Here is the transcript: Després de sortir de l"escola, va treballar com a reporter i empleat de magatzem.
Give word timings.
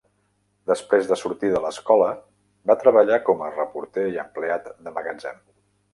Després 0.69 1.09
de 1.11 1.17
sortir 1.23 1.51
de 1.55 1.59
l"escola, 1.59 2.07
va 2.71 2.77
treballar 2.85 3.21
com 3.29 3.45
a 3.49 3.53
reporter 3.59 4.09
i 4.17 4.19
empleat 4.25 4.71
de 4.89 4.95
magatzem. 4.97 5.43